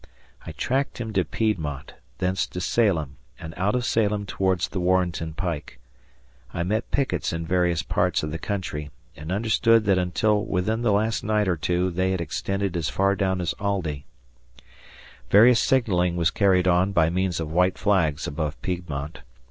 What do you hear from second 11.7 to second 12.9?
they had extended as